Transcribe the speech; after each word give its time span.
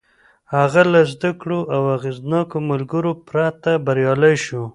هغه 0.55 0.81
له 0.91 1.01
زدهکړو 1.11 1.59
او 1.75 1.81
اغېزناکو 1.97 2.57
ملګرو 2.69 3.11
پرته 3.27 3.71
بريالی 3.85 4.35
شو. 4.45 4.61